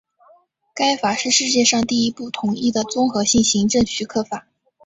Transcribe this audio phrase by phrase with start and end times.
[0.73, 4.47] 该法是世界上第一部统一的综合性行政许可法。